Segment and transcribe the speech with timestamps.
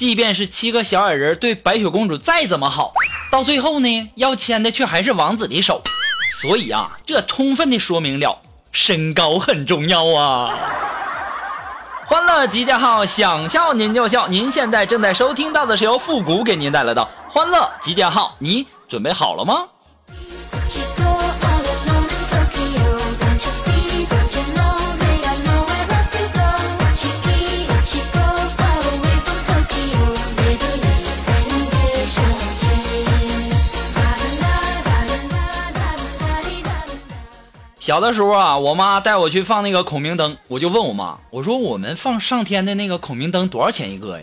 [0.00, 2.94] 即便是七个小矮人对白雪公主再怎么好，
[3.30, 5.82] 到最后呢，要牵的却还是王子的手。
[6.40, 8.40] 所以啊，这充分的说明了
[8.72, 10.56] 身高很重要啊！
[12.06, 14.26] 欢乐集结号，想笑您就笑。
[14.26, 19.66] 您现在正在收听到的是由复古给您带来的欢乐集结号，你准备好了吗？
[37.90, 44.22] 小的时候啊，我妈带我去放那个孔明灯，我就问我妈，我说我们放上天的那个孔明灯多少钱一个呀？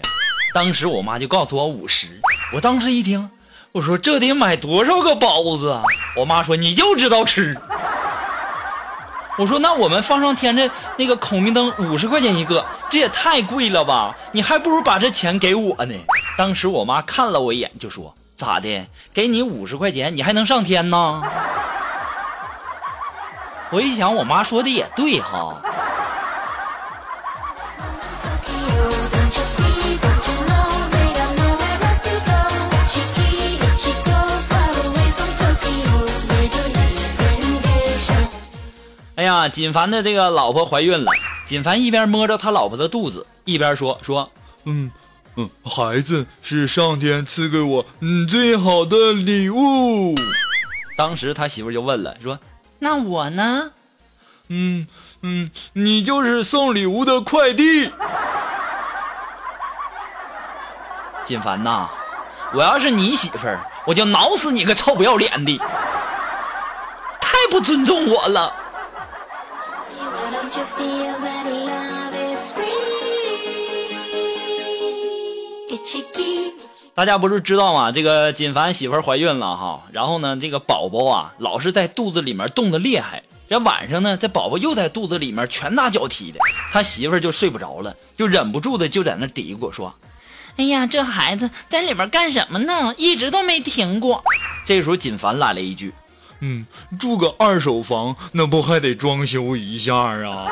[0.53, 2.07] 当时我妈就告诉我五十。
[2.53, 3.29] 我当时一听，
[3.73, 5.83] 我说这得买多少个包子啊？
[6.15, 7.57] 我妈说你就知道吃。
[9.37, 14.15] 我说那我们放上天的那个孔明灯五十块钱一个，这也太贵了吧？
[14.31, 15.93] 你还不如把这钱给我呢。
[16.37, 18.87] 当时我妈看了我一眼，就说咋的？
[19.13, 21.21] 给你五十块钱，你还能上天呢？
[23.69, 25.61] 我一想，我妈说的也对哈。
[39.15, 41.11] 哎呀，锦凡的这个老婆怀孕了，
[41.45, 44.31] 锦凡一边摸着他老婆的肚子，一边说说，
[44.63, 44.89] 嗯
[45.35, 50.15] 嗯，孩子是上天赐给我嗯最好的礼物。
[50.95, 52.39] 当时他媳妇就问了，说。
[52.79, 53.71] 那我呢？
[54.49, 54.87] 嗯
[55.21, 57.91] 嗯，你就是送礼物的快递。
[61.25, 61.89] 锦凡呐，
[62.53, 65.57] 我要是你媳妇儿，我就挠死你个臭不要脸的！
[67.19, 68.53] 太不尊重我了。
[76.97, 77.91] 大家不是知道吗？
[77.91, 83.21] 这个锦凡媳妇怀孕了哈，然后呢，这个宝宝啊，老是在肚子里面冻得厉害。
[83.47, 86.39] 这晚上呢，这宝宝又在肚子里面拳打脚踢的，
[86.73, 89.93] 他媳妇就睡不着了，就忍不住的就在那嘀咕说
[90.57, 92.91] ：“哎呀，这孩子在里面干什么呢？
[92.97, 94.23] 一直都没停过。”
[94.65, 95.93] 这时候锦凡来了一句
[96.41, 96.65] ：“嗯，
[96.99, 100.47] 住个二手房，那不还得装修一下啊？”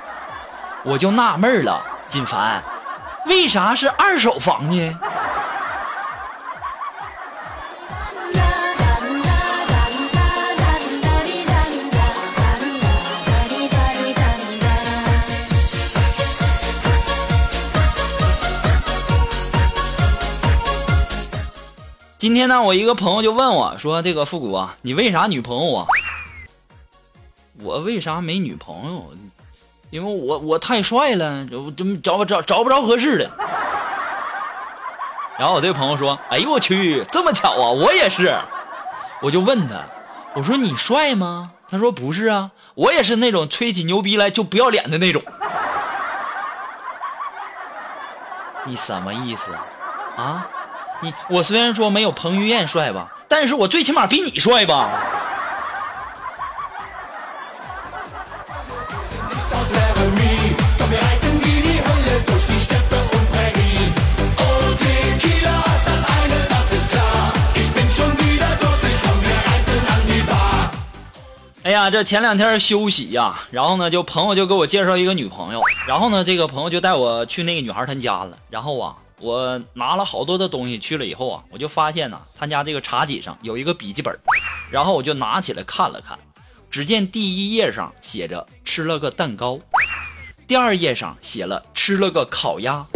[0.82, 2.64] 我就纳闷了，锦凡。
[3.26, 4.98] 为啥是二手房呢？
[22.18, 25.86] 今天呢，我一个朋友就问我说：“这个复古啊，你为啥女朋友啊？”
[27.62, 29.12] 我为啥没女朋友？
[29.94, 31.46] 因为我我太帅了，
[31.76, 33.30] 怎找不找找不着合适的。
[35.38, 38.36] 然后我这朋友说：“哎呦我去，这么巧啊，我也是。”
[39.22, 39.82] 我就问他，
[40.34, 45.22] 我说：“你帅吗？”他说：“不是啊，我也是那种吹起牛逼来就不要脸的那种。
[48.66, 49.64] ”你什么意思啊
[50.16, 50.48] 啊？
[51.02, 54.90] 你我虽然说没有彭于晏帅吧，但是我最起码比你帅吧。
[71.84, 84.18] 呀，这前两天休息呀，然后呢，就朋友就给我介绍一个女朋友，然后呢，这个朋友就带我去那个女孩她家了，然后啊，我拿了好多的东西去了以后啊，我就发现呢，她家这个茶几上有一个笔记本，
[84.70, 86.18] 然后我就拿起来看了看，
[86.70, 89.58] 只见第一页上写着吃了个蛋糕，
[90.46, 92.86] 第二页上写了吃了个烤鸭，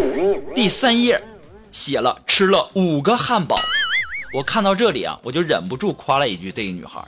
[0.54, 1.22] 第三页
[1.70, 3.54] 写了吃了五个汉堡，
[4.32, 7.06] 我看到这里啊，我就忍不住夸了一句这个女孩。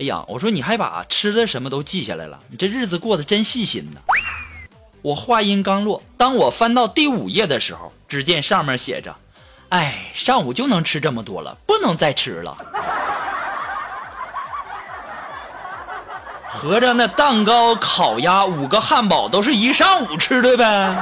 [0.00, 4.00] 哎呀，我说你还把吃的什么都记下来了，你这日子过得真细心呐！
[5.02, 9.16] 我话音刚落，当我翻到第五页的时候，只见上面写着
[9.70, 12.56] ：“哎，上午就能吃这么多了，不能再吃了。”
[16.48, 20.96] 合着那蛋糕、烤鸭、五个汉堡都是一上午吃的呗？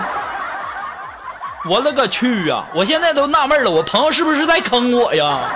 [1.69, 2.65] 我勒个去啊！
[2.75, 5.51] 我现在都纳闷了，我朋友是不是在坑我呀？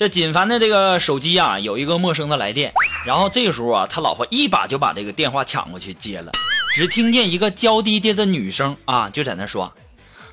[0.00, 2.72] 这锦凡的这个手机啊，有一个陌生的来电，
[3.04, 6.32] 然后这个时候啊，他老婆一把就把这个电话抢过去接了，
[6.74, 9.70] 只听见一个娇滴滴的女声啊，就在那说：“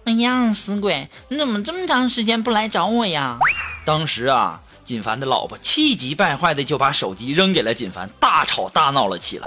[0.07, 3.37] 哎呀，死鬼，你怎么这么长时间不来找我呀？”
[3.83, 9.43] 当时啊，锦凡的老婆气急败坏的就把手机扔给了锦凡，大吵大闹了起来。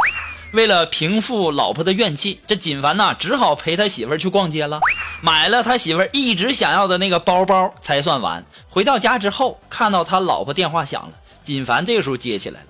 [0.52, 4.78] 为了平复老婆的怨气，这锦凡呐只好陪他媳妇儿去逛街了，
[5.22, 8.44] 买了他媳妇儿一直想要的那个包包才算完。
[8.68, 11.12] 回到家之后，看到他老婆电话响了，
[11.42, 12.66] 锦凡这个时候接起来了，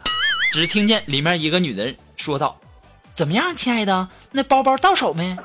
[0.52, 2.56] 只听见里面一个女人说道
[3.16, 5.36] ：“怎么样，亲爱的，那包包到手没？”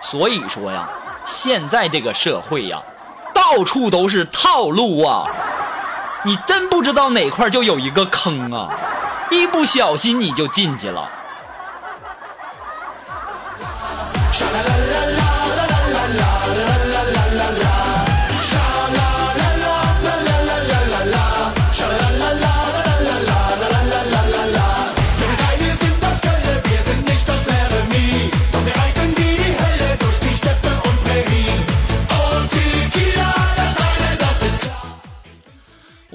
[0.00, 0.88] 所以说呀，
[1.24, 2.80] 现在这个社会呀，
[3.34, 5.24] 到处都是套路啊。
[6.24, 8.68] 你真不知道哪块就有一个坑啊！
[9.30, 11.08] 一不小心你就进去了。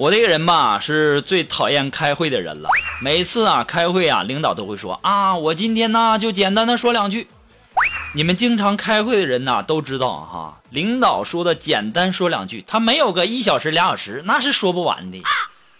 [0.04, 2.68] 我这个人吧，是最讨厌开会的人了。
[3.00, 7.26] 每次啊开会啊，领导都会说啊，我今天呢就简单的说两句。
[8.14, 15.22] 你们经常开会的人呐都知道哈，领导说的简单说两句，他没有个一小时俩小时，那是说不完的。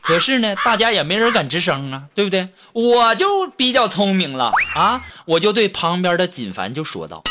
[0.01, 2.49] 可是呢，大家也没人敢吱声啊，对不对？
[2.73, 7.23] 我就比较聪明了啊，我就对旁边的锦凡就说道：“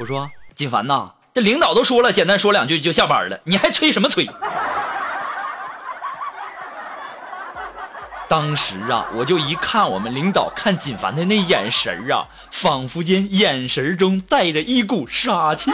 [0.00, 4.26] 我说锦凡呐，这领导都说了，简单说两句就下班了，你还吹什么吹？”
[8.32, 15.70] 当时啊，我就一看我们领导看锦凡的那眼神啊，仿佛间眼神中带着一股杀气。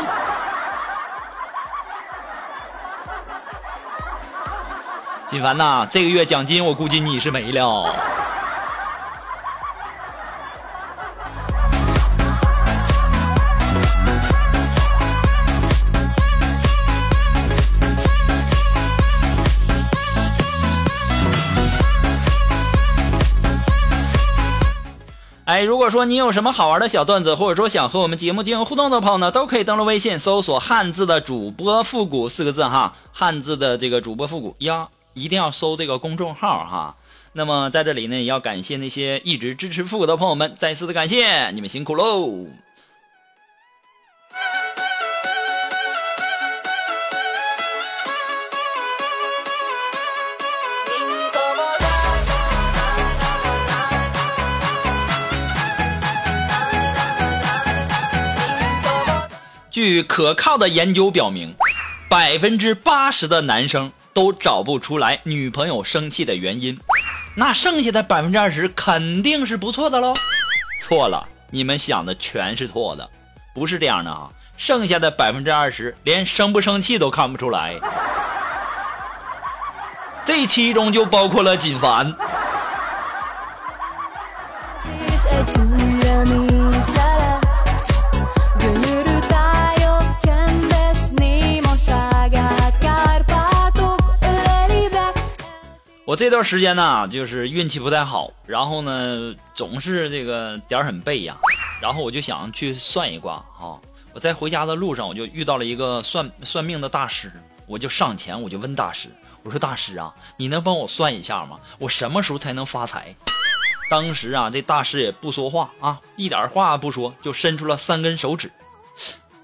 [5.29, 7.95] 锦凡呐，这个月奖金我估计你是没了。
[25.59, 36.95] 哎，如果说你有什么好玩的小段子，或者说想和我们节目进行互动的朋友呢，都可以登录微信搜索“汉字的主播复古”四个字哈，汉字的这个主播复古呀，一定要搜这个公众号哈。
[37.33, 42.47] 那么在这里呢，也要感谢那些一直支持复古的朋友们，再次的感谢你们辛苦喽。
[59.79, 61.55] 据可靠的研究表明，
[62.11, 66.77] 百分之八十的男生都找不出来女朋友生气的原因，
[67.37, 70.13] 那剩下的百分之二十肯定是不错的喽。
[70.83, 73.09] 错了，你们想的全是错的，
[73.55, 74.29] 不是这样的啊！
[74.57, 77.77] 剩下的百分之二十连生不生气都看不出来，
[80.27, 82.13] 这其中就包括了锦凡。
[96.09, 101.37] 我这段时间呢，就是运气不太好，然后呢，总是这个点很背呀，
[101.83, 103.79] 然后我就想去算一卦哈。
[104.15, 107.31] 我在回家的路上，我就遇到了一个算算命的大师，
[107.67, 109.11] 我就上前，我就问大师，
[109.43, 111.61] 我说大师啊，你能帮我算一下吗？
[111.79, 113.15] 我什么时候才能发财？
[113.91, 118.51] 当时啊，这大师也不说话啊，一点话不说，就伸出了三根手指。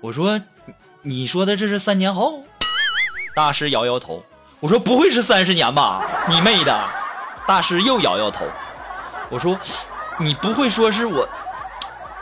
[0.00, 0.40] 我说，
[1.02, 2.42] 你说的这是三年后？
[3.36, 4.24] 大师摇摇头。
[4.64, 6.02] 我说不会是三十年吧？
[6.26, 6.88] 你妹的！
[7.46, 8.46] 大师又摇摇头。
[9.28, 9.58] 我说，
[10.16, 11.28] 你不会说是我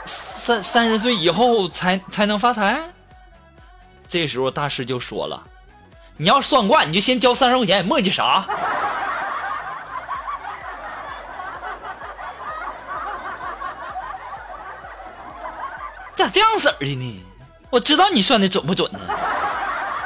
[0.04, 2.82] 三三十岁以后才才能发财？
[4.08, 5.40] 这时候大师就说了
[6.18, 8.44] ：“你要算卦，你就先交三十块钱，磨叽啥？
[16.16, 17.24] 咋这样式儿的呢？
[17.70, 18.98] 我知道你算的准不准呢？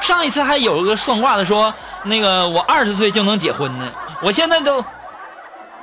[0.02, 1.72] 上一次还有个算卦的说，
[2.06, 4.84] 那个我二十岁就能结婚呢，我现在都，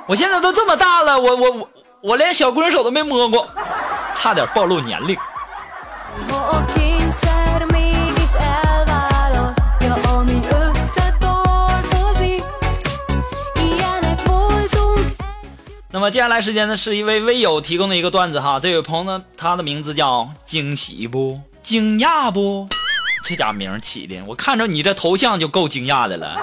[0.06, 1.68] 我现在都这么大了，我我
[2.00, 3.46] 我连小姑娘手都没摸过，
[4.14, 5.16] 差点暴露年龄。
[15.90, 18.58] 那么接下来时间呢，是一位微友提供的一个段子哈。
[18.58, 22.66] 这位朋友呢，他的名字叫惊喜不惊讶不？
[23.24, 26.36] 这家名起的，我看着你这头像就够惊讶的了。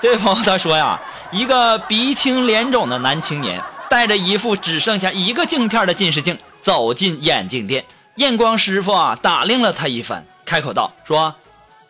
[0.00, 1.00] 这位朋友他说呀，
[1.32, 3.60] 一个鼻青脸肿的男青年，
[3.90, 7.84] 带着一副只剩下一个镜片的近视镜走进眼镜店，
[8.16, 11.34] 验光师傅啊打量了他一番，开口道说：“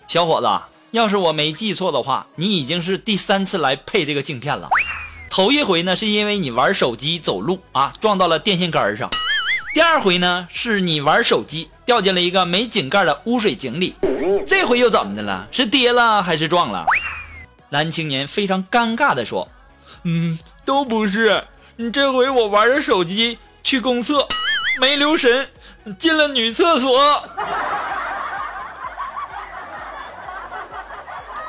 [0.09, 0.49] 小伙子，
[0.93, 4.71] 要是我没记错的话，你已经是第三次来配这个镜片了。
[5.29, 9.09] 头一回呢，是因为你玩手机走路啊，撞到了电线杆上；
[9.75, 13.93] 第二回呢，是你玩手机掉进了一个没井盖的污水井里；
[14.47, 15.49] 这回又怎么的了？
[15.50, 16.87] 是跌了还是撞了？
[17.71, 19.49] 男青年非常尴尬地说
[20.04, 21.43] ：“嗯，都不是。
[21.75, 24.28] 你这回我玩着手机去公厕，
[24.81, 25.49] 没留神
[25.99, 27.28] 进了女厕所，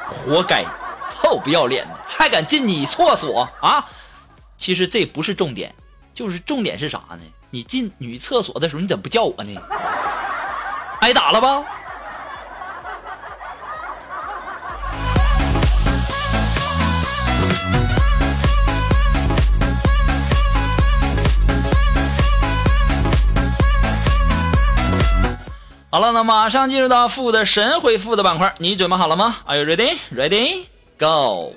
[0.07, 0.65] 活该！
[1.07, 3.85] 臭不要脸的，还敢进女厕所啊！
[4.57, 5.75] 其实这不是重点，
[6.11, 7.19] 就是重点是啥呢？
[7.55, 9.55] 你进女厕所的时候，你怎么不叫我呢？
[10.99, 11.63] 挨打了吧？”
[25.89, 29.97] 好了，那马上进入到负的神回复的板块，你准备好了吗？Are you ready?
[30.13, 30.65] Ready?
[30.99, 31.55] Go!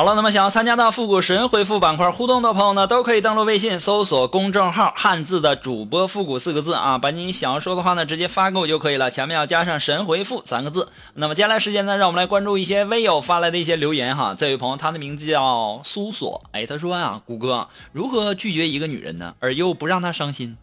[0.00, 10.90] 好了，那么想要参加到复古神回复板块互动的朋友呢，都可以登录微信搜索公众号“汉字的主播复古”四个字啊，把你想要说的话呢直接发给我就可以了，前面要加上“神回复”三个字。
[11.12, 14.34] 那么接下来时间呢，让我们来关注一些微友发来的一些留言哈。
[14.34, 20.56] 这位朋友他的名字叫苏索，哎，他说啊，谷歌如何拒绝一个女人呢，而又不让她伤心？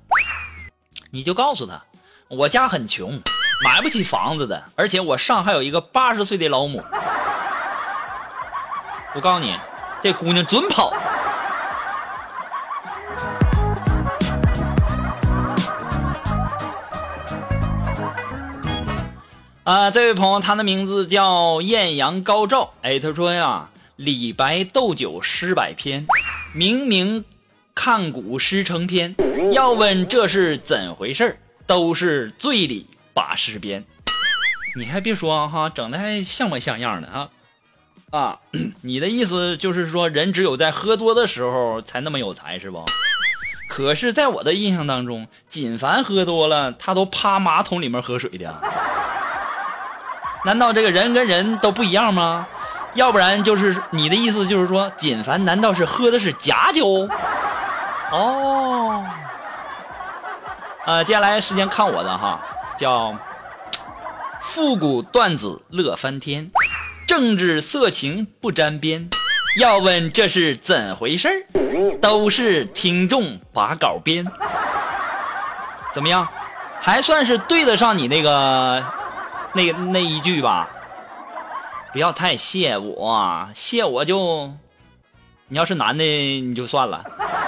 [1.11, 1.83] 你就告诉她，
[2.27, 3.21] 我家很穷，
[3.63, 6.81] 买不起房子的，而且我上还有一个八十岁的老母。
[9.17, 9.51] 我告诉你，
[9.99, 10.93] 这姑娘准跑。
[19.63, 22.73] 啊，这位朋友，他的名字叫艳阳高照。
[22.83, 26.05] 哎，他说呀，李白斗酒诗百篇，
[26.53, 27.25] 明明
[27.73, 29.15] 看古诗成篇。
[29.51, 33.83] 要问这是怎回事都是醉里把诗编。
[34.77, 37.31] 你还别说哈，整的还像模像样的哈。
[38.11, 38.39] 啊，
[38.81, 42.85] 你的意思就是说，人只有在喝多的时候才那么有才，是不？
[43.69, 48.61] 可是，在我的印象当中，锦凡喝多了，他都趴马桶里面喝水的。
[50.45, 52.47] 难道这个人跟人都不一样吗？
[52.93, 57.09] 要不然就是你的意思就是说，锦凡难道是喝的是假酒？
[58.11, 59.05] 哦，
[60.85, 62.39] 呃，接下来时间看我的哈，
[62.77, 63.13] 叫
[64.39, 66.49] 复古段子乐翻天。
[67.07, 69.09] 政治色情不沾边，
[69.61, 71.97] 要问这是怎回事儿？
[72.01, 74.25] 都是听众把稿编，
[75.93, 76.27] 怎么样？
[76.81, 78.83] 还算是对得上你那个
[79.53, 80.67] 那那一句吧？
[81.93, 84.51] 不要太谢我，谢我就，
[85.47, 87.05] 你要是男的你就算了，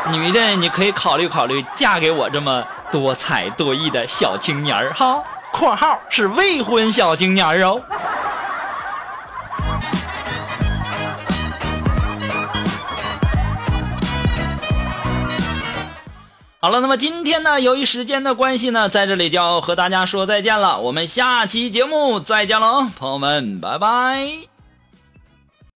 [0.10, 5.22] 女的你可以考虑考虑嫁给我这么多才多艺的小青年儿哈。
[5.52, 7.82] （括号是未婚小青年儿哦。）
[16.62, 20.82] 好了，那么今天呢，由于时间的关系呢，在这里就要和大家说再见了。
[20.82, 24.59] 我们下期节目再见喽，朋友们，拜拜。